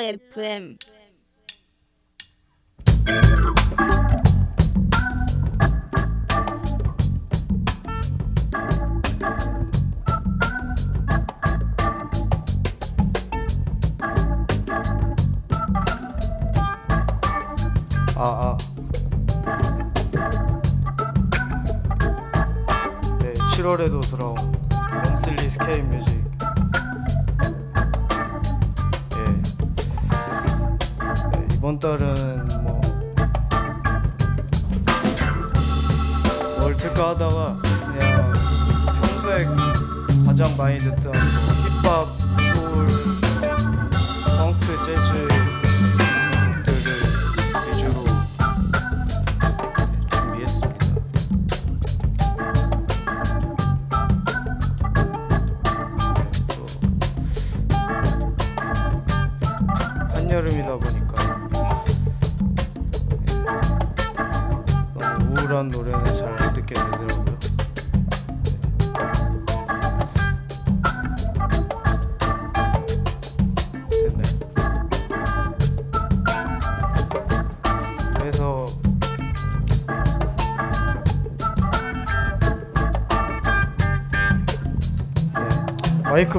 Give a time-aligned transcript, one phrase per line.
[0.00, 0.76] FM
[18.20, 18.56] 아, 아.
[23.20, 24.34] 네, 7월에도 돌아온
[25.04, 26.17] 런슬리 스케일 뮤직.
[31.68, 32.80] 이번 달은 뭐,
[36.60, 38.32] 뭘 틀까 하다가 그냥
[39.02, 39.44] 평소에
[40.24, 41.12] 가장 많이 듣던 뭐
[41.82, 42.17] 힙합,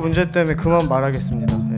[0.09, 1.68] 문제 때문에 그만 말하겠습니다.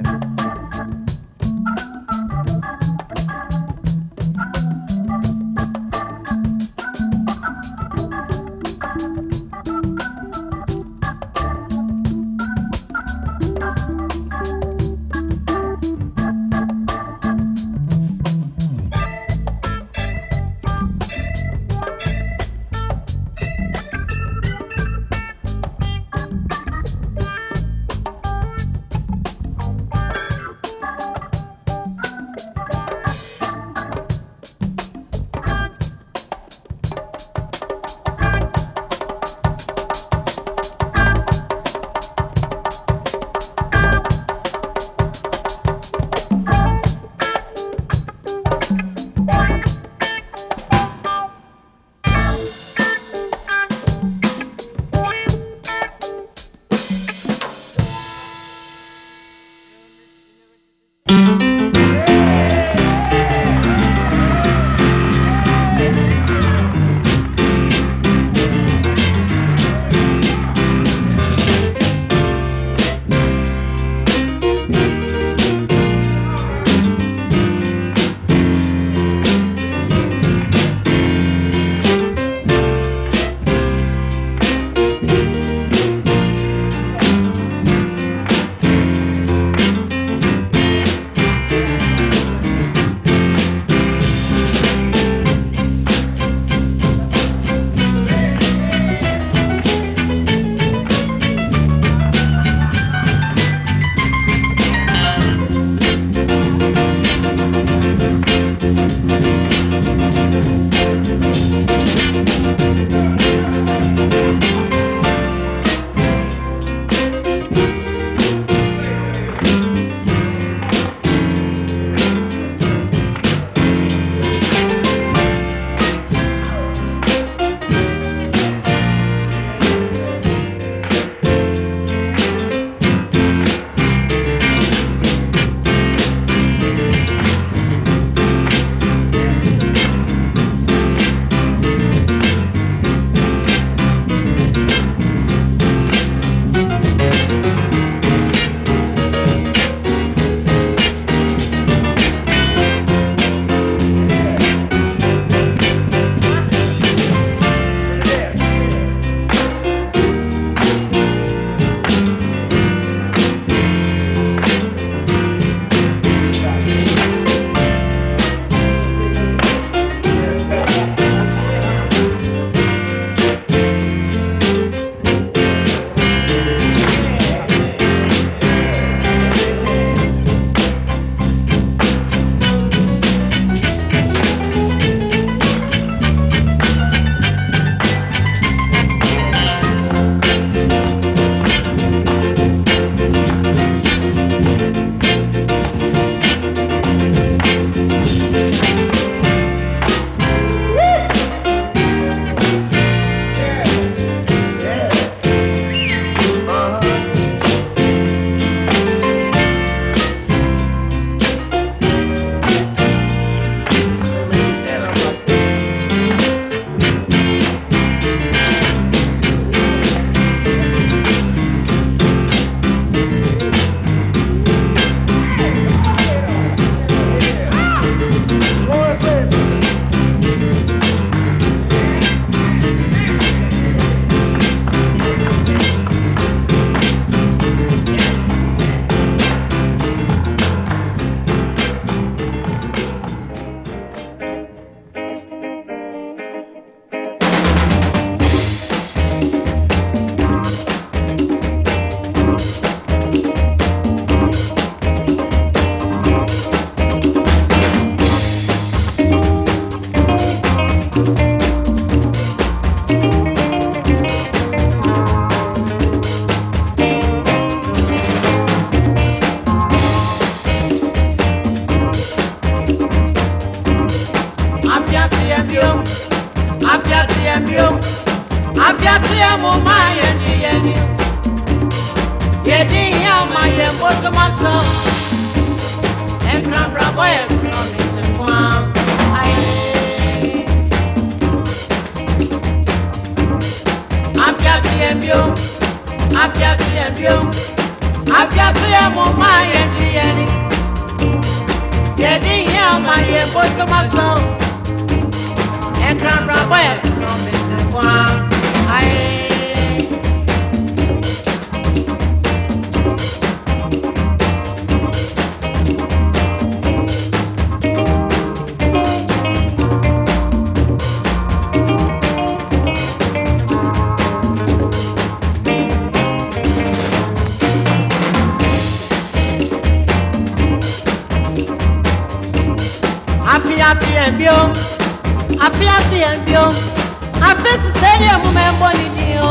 [337.52, 339.28] Promise Stadium membo ni dio.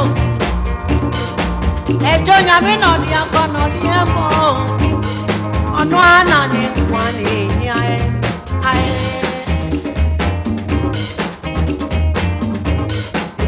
[2.05, 4.27] Ejo nyame na odi akono di emo.
[5.81, 8.01] Ono ana ni kwani ni ae.
[8.65, 8.91] Ae.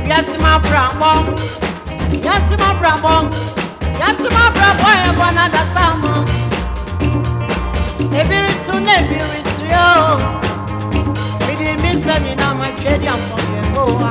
[0.09, 1.13] Yes ma brabo.
[2.25, 3.29] Yes ma brabo.
[4.01, 6.25] Yes ma brabo e bona da samo.
[8.21, 10.17] Ebiri sun ebiri srio.
[11.47, 14.11] Bidi mi se mi na ma twedi amọ ye ho wa.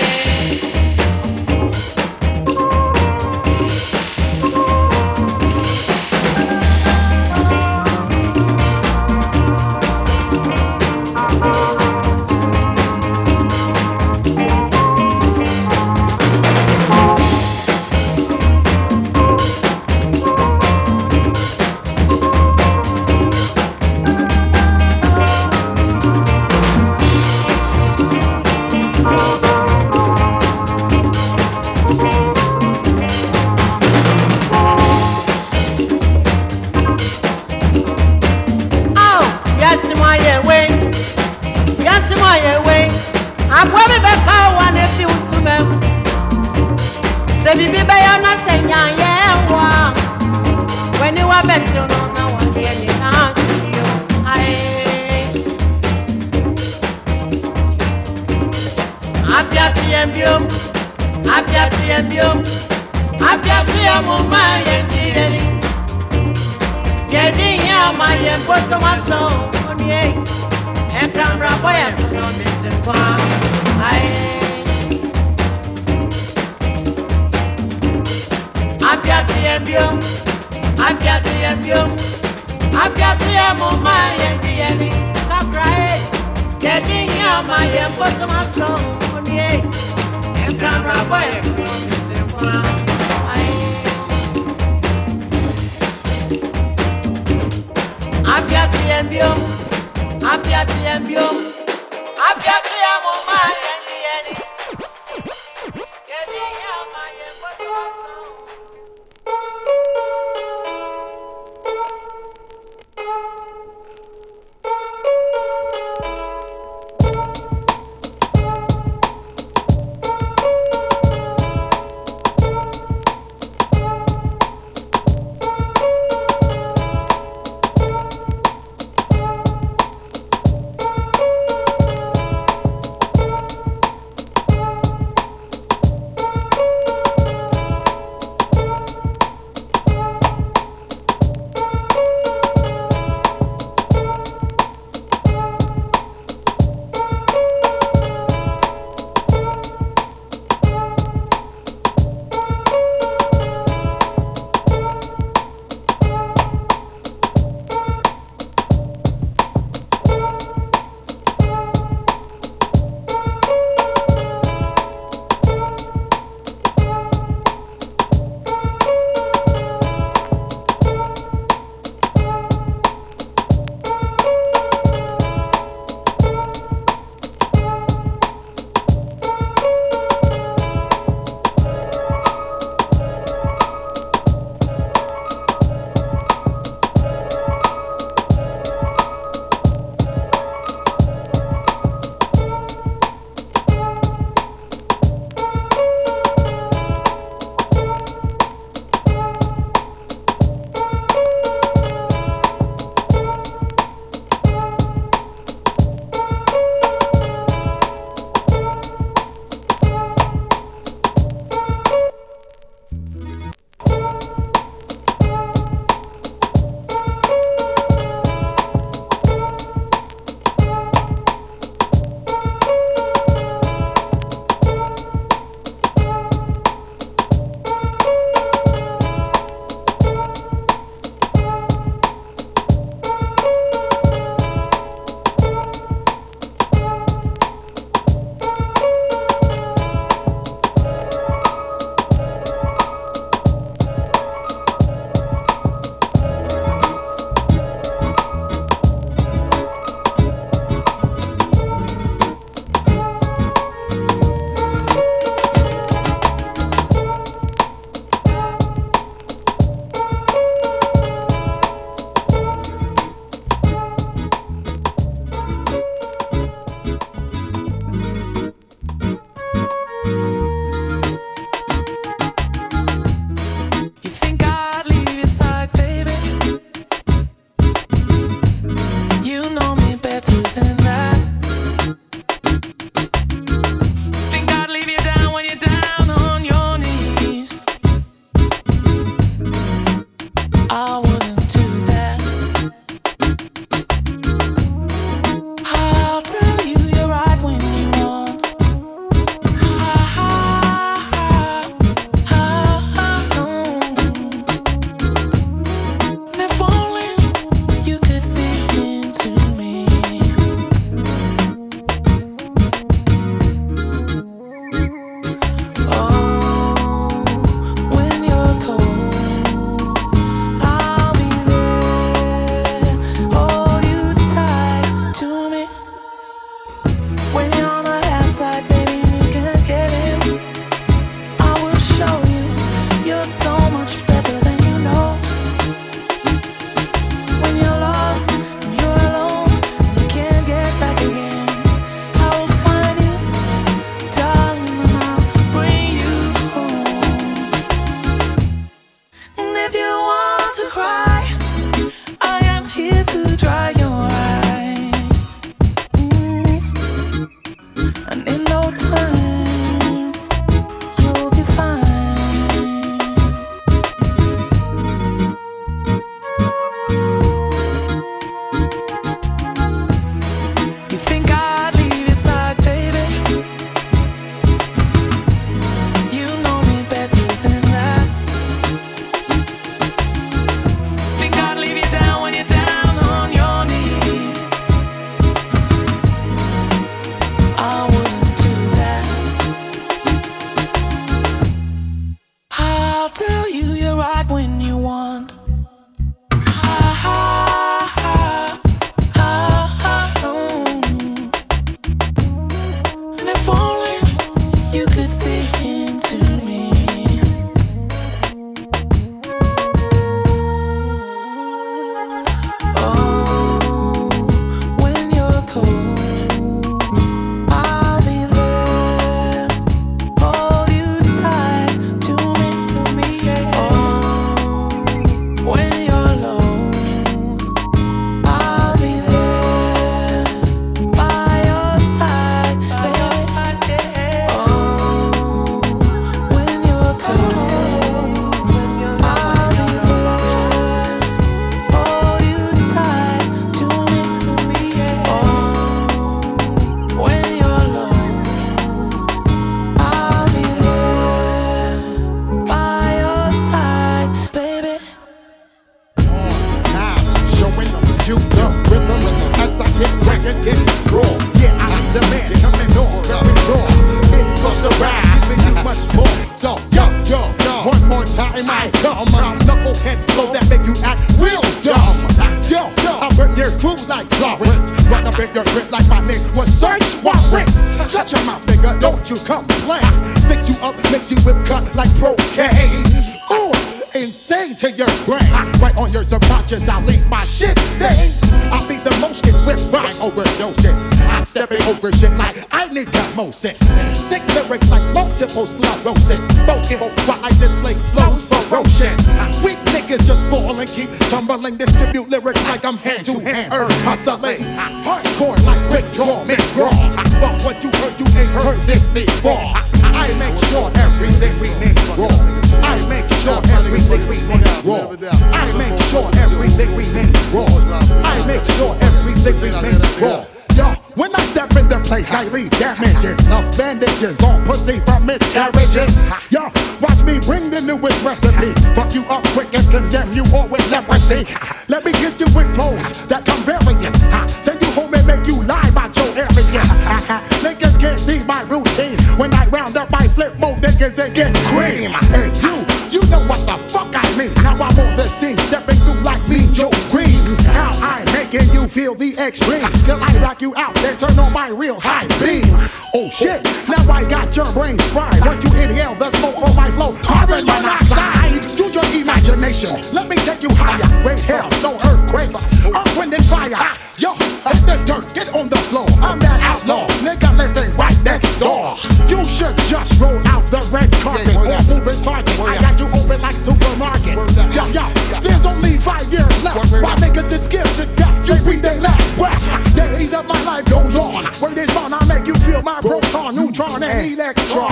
[570.71, 572.39] red carpet or move in target.
[572.39, 574.15] I got you open like supermarkets.
[574.55, 574.87] Yo, yo,
[575.21, 576.71] there's only five years left.
[576.71, 578.25] Why niggas is scared to death?
[578.25, 579.75] They breathe their last breath.
[579.75, 581.25] Days of my life goes on.
[581.41, 584.71] Word is born, I make you feel my proton, neutron, and electron.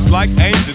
[0.00, 0.69] Just like I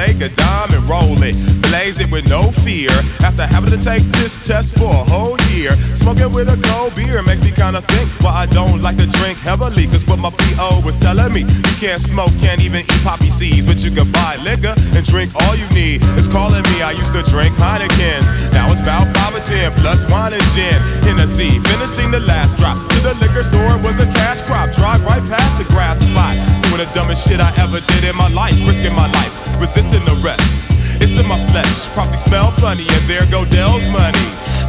[0.00, 1.36] take a dime and roll it.
[1.68, 2.88] Blaze it with no fear.
[3.20, 5.72] After having to take this test for a whole year.
[5.92, 9.36] Smoking with a cold beer makes me kinda think why I don't like to drink
[9.44, 9.84] heavily.
[9.92, 13.66] Cause what my PO was telling me, you can't smoke, can't even eat poppy seeds.
[13.68, 16.00] But you can buy liquor and drink all you need.
[16.16, 18.24] It's calling me, I used to drink Heineken.
[18.56, 20.78] Now it's about 5 or 10 plus wine and gin.
[21.04, 22.80] Hennessy, finishing the last drop.
[22.80, 24.72] To the liquor store was a cash crop.
[24.80, 26.34] Drive right past the grass spot.
[26.64, 28.56] Doing the dumbest shit I ever did in my life.
[28.64, 31.02] Risking my life, resisting the rest.
[31.02, 34.26] It's in my flesh, probably smell funny, and there go Dell's money.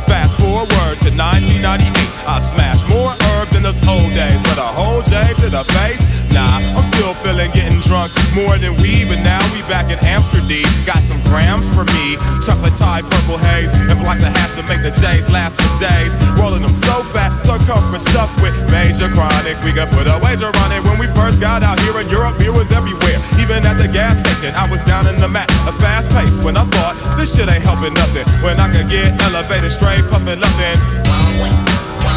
[0.09, 1.93] Fast forward to 1998,
[2.27, 3.13] I smash more
[3.61, 6.01] than those old days, but a whole J to the face.
[6.33, 10.65] Nah, I'm still feeling getting drunk more than we, but now we back in Amsterdam.
[10.87, 14.81] Got some grams for me, chocolate Thai, purple haze, and blocks of hash to make
[14.81, 16.15] the J's last for days.
[16.39, 19.59] Rolling them so fat, circumference stuffed with major chronic.
[19.61, 20.81] We could put a wager on it.
[20.87, 23.19] When we first got out here in Europe, beer was everywhere.
[23.37, 26.39] Even at the gas station, I was down in the mat, a fast pace.
[26.41, 28.25] When I thought this shit ain't helping nothing.
[28.41, 30.79] When I could get elevated, straight pumping loving,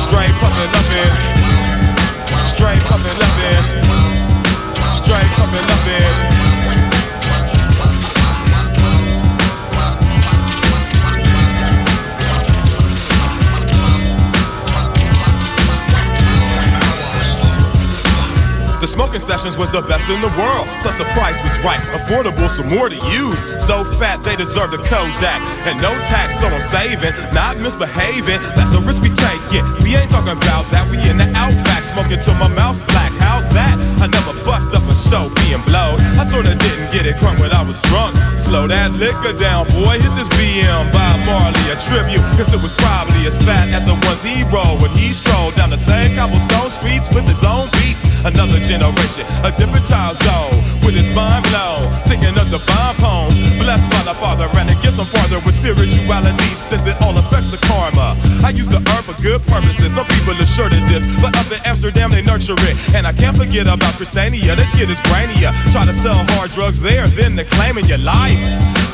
[0.04, 1.14] straight pumping loving,
[2.46, 3.64] straight pumping loving,
[4.92, 6.43] straight pumping loving.
[18.84, 20.68] The smoking sessions was the best in the world.
[20.84, 23.40] Plus the price was right, affordable, some more to use.
[23.64, 25.40] So fat they deserve the Kodak.
[25.64, 28.44] And no tax, so I'm saving, not misbehaving.
[28.52, 29.64] That's a risk we take, yeah.
[29.80, 30.84] We ain't talking about that.
[30.92, 33.08] We in the outback, smoking till my mouth's black.
[33.24, 33.72] How's that?
[34.04, 35.96] I never fucked up a show being blowed.
[36.20, 38.12] I sorta didn't get it crunk when I was drunk.
[38.36, 39.96] Slow that liquor down, boy.
[39.96, 42.20] Hit this BM by Marley, a tribute.
[42.36, 45.72] Cause it was probably as fat as the ones he rolled when he strolled down
[45.72, 47.72] the same cobblestone streets with his own.
[48.24, 50.56] Another generation, a different time zone.
[50.80, 51.76] With his mind blown,
[52.08, 53.36] thinking of divine poems.
[53.60, 54.48] Blessed by the Father,
[54.98, 58.14] and it gets farther with spirituality, since it all affects the karma.
[58.44, 59.94] I use the earth for good purposes.
[59.94, 62.76] Some people are sure to this, but up in Amsterdam they nurture it.
[62.94, 64.54] And I can't forget about Christiania.
[64.56, 65.50] This kid is brainier.
[65.72, 68.38] Try to sell hard drugs there, then they're claiming your life.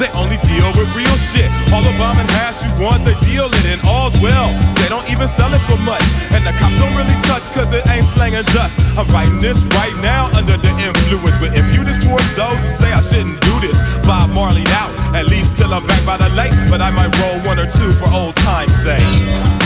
[0.00, 1.44] They only deal with real shit.
[1.76, 4.48] All the bomb and hash you want, they deal it, and all's well.
[4.80, 6.04] They don't even sell it for much.
[6.32, 8.80] And the cops don't really touch, cause it ain't slanging dust.
[8.96, 13.04] I'm writing this right now under the influence with impudence towards those who say I
[13.04, 13.76] shouldn't do this.
[14.08, 16.54] Bob Marley out, at least till I'm back by the lake.
[16.70, 19.59] But I might roll one or two for old time's sake.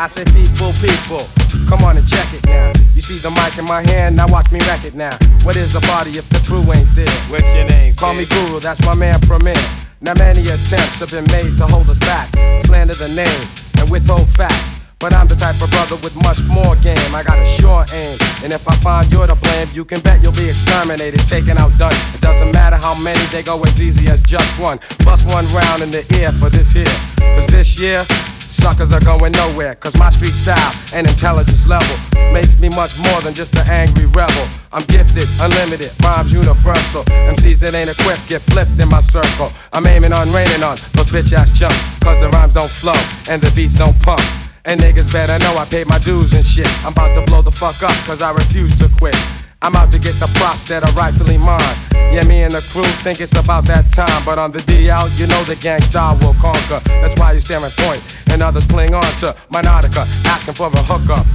[0.00, 1.28] I said, people, people,
[1.68, 2.72] come on and check it now.
[2.94, 5.14] You see the mic in my hand, now watch me wreck it now.
[5.42, 7.20] What is a party if the crew ain't there?
[7.28, 7.94] What's your name?
[7.96, 8.48] Call me kid?
[8.48, 9.52] Guru, that's my man Premier.
[10.00, 12.32] Now many attempts have been made to hold us back,
[12.64, 14.76] slander the name and withhold facts.
[14.98, 17.14] But I'm the type of brother with much more game.
[17.14, 20.22] I got a sure aim, and if I find you're to blame, you can bet
[20.22, 21.92] you'll be exterminated, taken out, done.
[22.14, 24.80] It doesn't matter how many, they go as easy as just one.
[25.04, 28.06] Bust one round in the ear for this here, cause this year.
[28.50, 31.96] Suckers are going nowhere, cause my street style and intelligence level
[32.32, 34.48] makes me much more than just an angry rebel.
[34.72, 37.04] I'm gifted, unlimited, rhymes universal.
[37.04, 39.52] MCs that ain't equipped get flipped in my circle.
[39.72, 43.40] I'm aiming on, raining on those bitch ass chumps, cause the rhymes don't flow and
[43.40, 44.20] the beats don't pump.
[44.64, 46.66] And niggas better know I paid my dues and shit.
[46.84, 49.14] I'm about to blow the fuck up, cause I refuse to quit.
[49.62, 51.76] I'm out to get the props that are rightfully mine.
[51.92, 54.24] Yeah, me and the crew think it's about that time.
[54.24, 56.80] But on the DL, you know the gang style will conquer.
[56.86, 60.68] That's why you stare at point, and others cling on to my nautica, asking for
[60.68, 61.26] a hookup.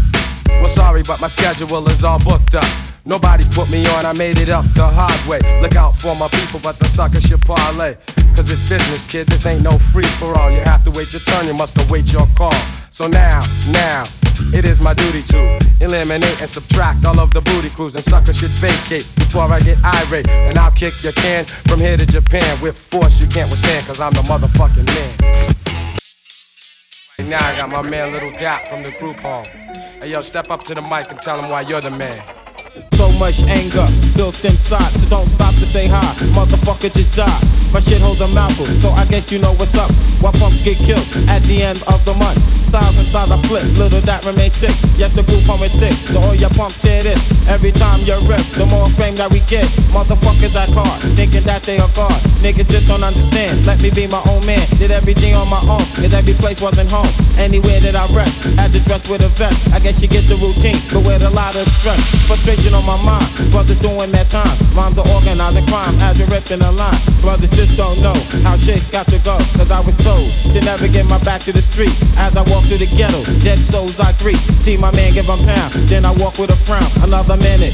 [0.48, 2.66] Well, sorry, but my schedule is all booked up.
[3.06, 5.40] Nobody put me on, I made it up the hard way.
[5.62, 7.96] Look out for my people, but the sucker should parlay.
[8.36, 10.50] Cause it's business, kid, this ain't no free for all.
[10.50, 12.56] You have to wait your turn, you must await your call.
[12.90, 14.08] So now, now,
[14.54, 18.38] it is my duty to eliminate and subtract all of the booty crews, and suckers
[18.38, 20.28] should vacate before I get irate.
[20.28, 24.00] And I'll kick your can from here to Japan with force you can't withstand, cause
[24.00, 25.18] I'm the motherfucking man.
[27.18, 29.46] Right now, I got my man Little Dap from the group home.
[29.46, 32.45] Hey, yo, step up to the mic and tell him why you're the man.
[33.06, 33.86] So much anger
[34.18, 36.02] built inside, so don't stop to say hi.
[36.34, 37.30] Motherfucker, just die.
[37.70, 39.92] My shit holds a mouthful, so I guess you know what's up.
[40.26, 42.42] Why pumps get killed at the end of the month?
[42.58, 44.74] Styles and styles I flip, little that remains sick.
[44.98, 47.22] Yes, the group is thick, so all your pumps hear this.
[47.46, 49.70] Every time you rip, the more fame that we get.
[49.94, 52.18] Motherfuckers act hard, thinking that they are God.
[52.42, 53.54] Niggas just don't understand.
[53.70, 54.66] Let me be my own man.
[54.82, 57.12] Did everything on my own, cause every place wasn't home.
[57.38, 59.70] Anywhere that I rest, had to dress with a vest.
[59.76, 62.02] I guess you get the routine, but with a lot of stress.
[62.26, 64.52] Frustration on my mind, brothers doing their time.
[64.76, 67.00] Rhymes are organizing crime as you're ripping a line.
[67.22, 69.36] Brothers just don't know how shit got to go.
[69.58, 71.94] Cause I was told to never get my back to the street.
[72.18, 74.40] As I walk through the ghetto, dead souls I greet.
[74.62, 76.86] See my man give a pound, then I walk with a frown.
[77.02, 77.74] Another minute,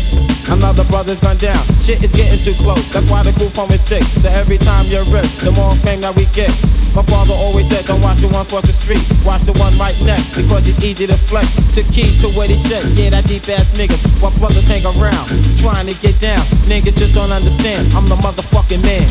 [0.49, 1.59] another brother's gone down.
[1.83, 4.03] Shit is getting too close, that's why the group home is thick.
[4.03, 6.51] So every time you're ripped, the more fame that we get.
[6.91, 9.95] My father always said, don't watch the one cross the street, watch the one right
[10.03, 11.47] next, because it's easy to flex.
[11.75, 13.95] To key to what he said, yeah, that deep ass nigga.
[14.19, 15.10] While brothers hang around,
[15.57, 16.39] trying to get down.
[16.67, 19.07] Niggas just don't understand, I'm the motherfucking man.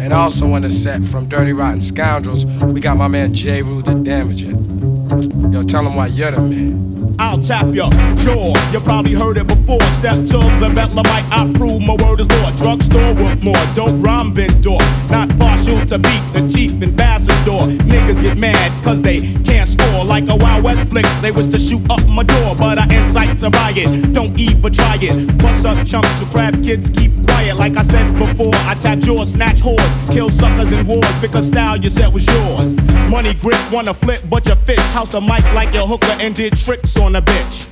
[0.00, 3.92] And also on the set from Dirty Rotten Scoundrels, we got my man Jeru the
[3.92, 5.05] Damaja.
[5.50, 7.16] Yo, tell him why you're the man.
[7.18, 8.52] I'll tap your jaw.
[8.70, 9.80] You probably heard it before.
[9.88, 12.50] Step to the Betlemite, I prove my word is law.
[12.50, 14.76] Drugstore with more dope rhyme vendor.
[15.08, 17.64] Not partial to beat the chief ambassador.
[17.88, 20.04] Niggas get mad cause they can't score.
[20.04, 22.54] Like a Wild West flick, they wish to shoot up my door.
[22.54, 24.12] But I incite to riot.
[24.12, 25.38] Don't even try it.
[25.38, 27.56] Bust up chunks so crab kids keep quiet.
[27.56, 30.12] Like I said before, I tap jaws, snatch whores.
[30.12, 32.76] Kill suckers in wars because style you said was yours.
[33.10, 34.80] Money grip, wanna flip, but you fish.
[34.90, 37.66] House the mic like your hooker and did tricks on a bitch.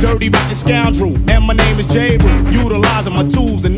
[0.00, 2.28] Dirty rotten scoundrel, and my name is Jeru.
[2.50, 3.77] Utilizing my tools in 92.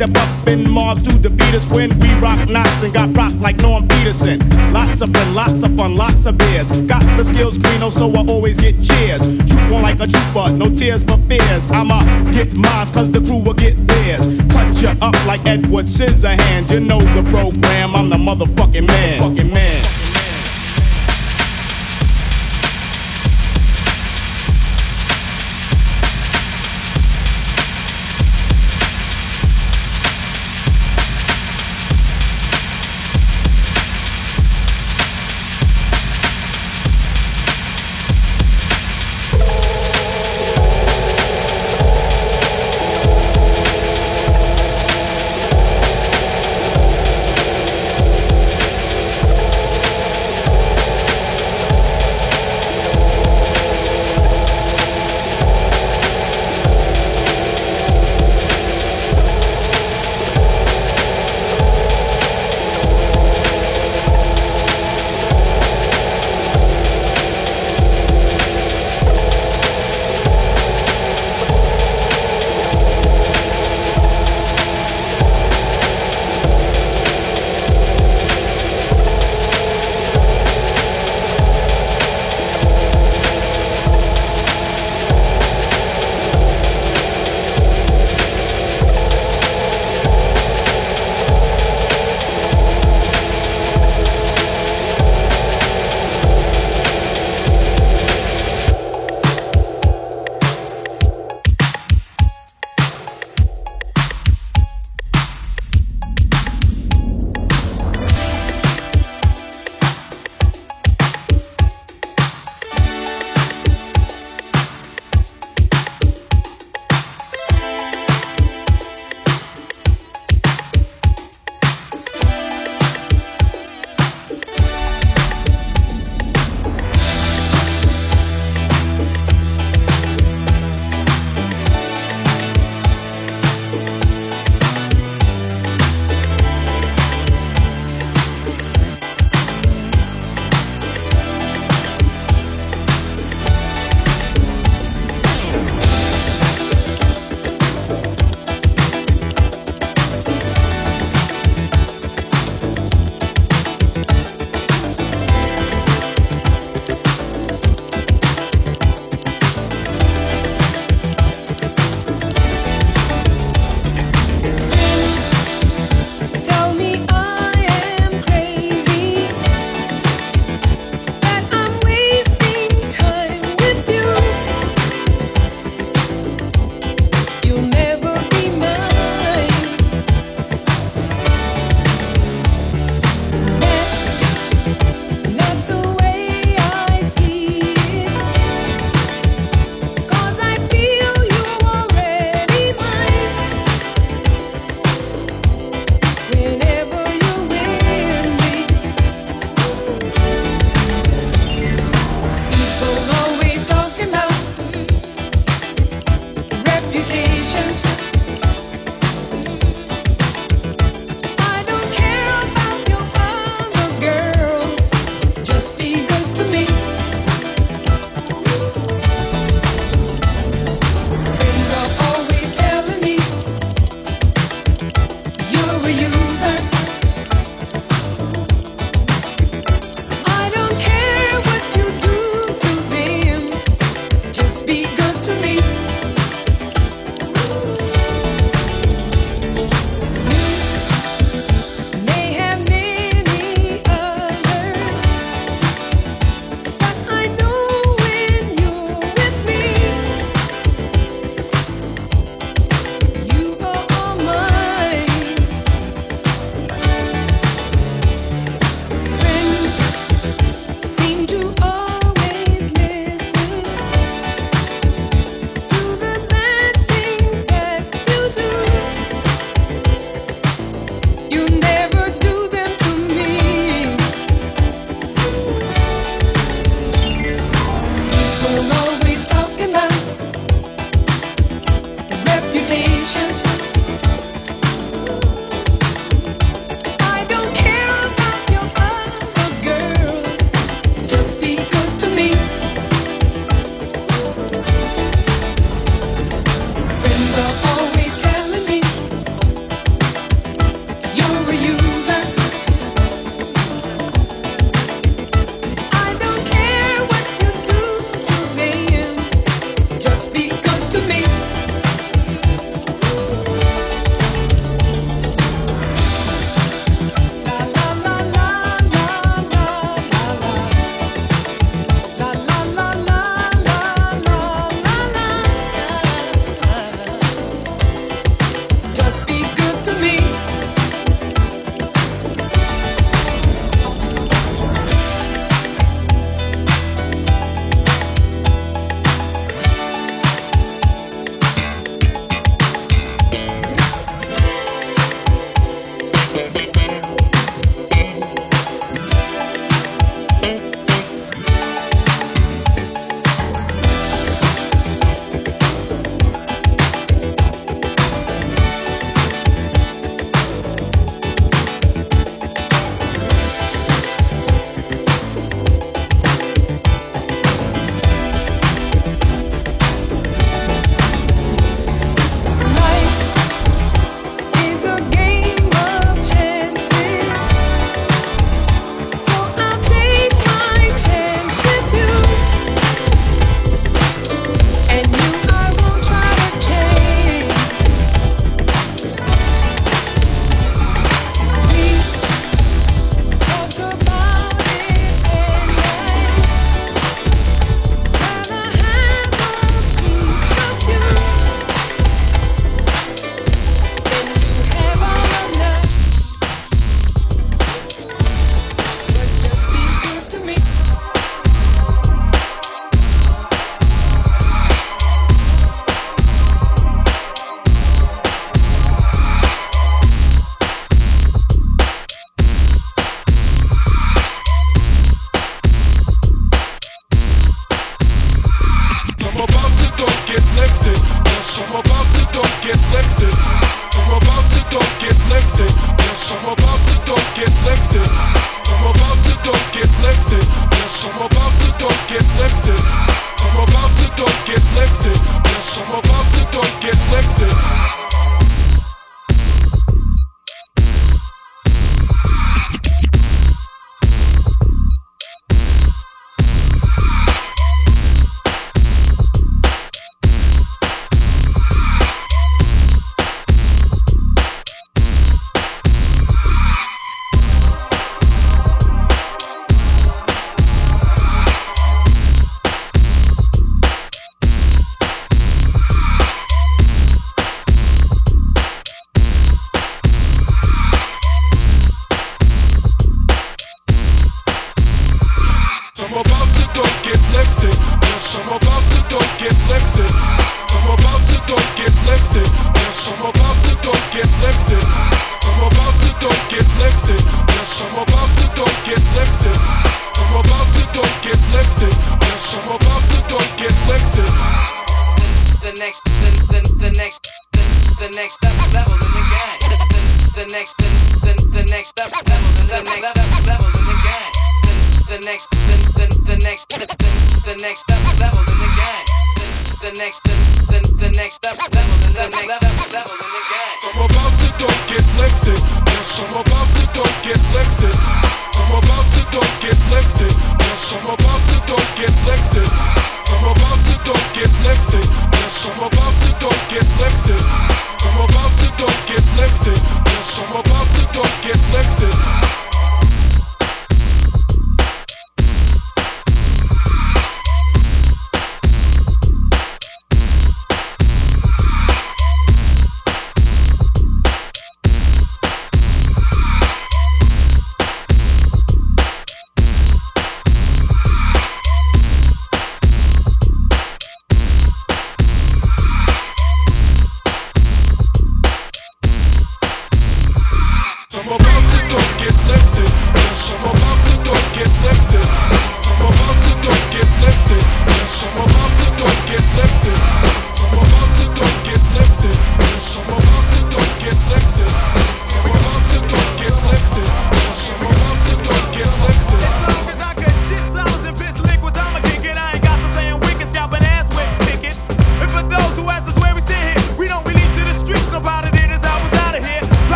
[0.00, 3.56] step up in mobs to defeat us when we rock knots and got props like
[3.58, 4.38] Norm Peterson.
[4.72, 6.68] Lots of fun, lots of fun, lots of beers.
[6.86, 9.20] Got the skills Crino, so I always get cheers.
[9.20, 11.70] Troop on like a trooper, no tears for fears.
[11.70, 12.00] I'ma
[12.32, 14.24] get mines, cause the crew will get theirs.
[14.48, 16.70] Cut you up like Edward Scissorhands.
[16.70, 19.20] You know the program, I'm the motherfucking man.
[19.20, 19.99] Fucking man.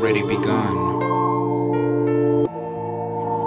[0.00, 0.96] Already begun.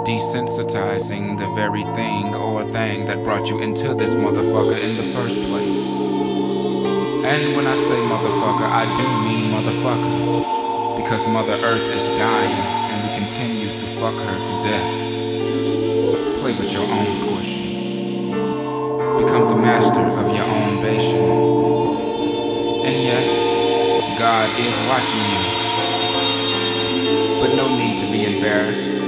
[0.06, 5.34] Desensitizing the very thing or thing that brought you into this motherfucker in the first
[5.50, 5.82] place.
[7.26, 11.02] And when I say motherfucker, I do mean motherfucker.
[11.02, 14.90] Because Mother Earth is dying and we continue to fuck her to death.
[16.38, 17.52] Play with your own squish.
[19.18, 21.18] Become the master of your own bastion.
[22.86, 23.26] And yes,
[24.20, 25.53] God is watching you.
[27.44, 29.02] But no need to be embarrassed.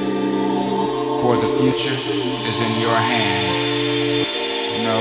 [1.23, 4.29] For the future is in your hands.
[4.85, 4.99] No,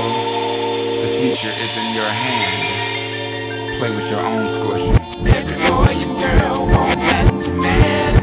[1.02, 3.78] the future is in your hand.
[3.78, 4.88] Play with your own squish.
[5.36, 8.15] Every boy and girl want man to man.